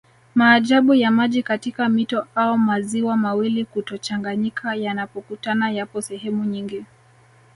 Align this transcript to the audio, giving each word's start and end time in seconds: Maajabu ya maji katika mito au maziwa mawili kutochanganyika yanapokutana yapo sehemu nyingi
Maajabu 0.35 0.93
ya 0.93 1.11
maji 1.11 1.43
katika 1.43 1.89
mito 1.89 2.25
au 2.35 2.57
maziwa 2.57 3.17
mawili 3.17 3.65
kutochanganyika 3.65 4.75
yanapokutana 4.75 5.71
yapo 5.71 6.01
sehemu 6.01 6.45
nyingi 6.45 6.85